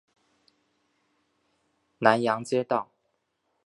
[1.99, 2.89] 南阳街道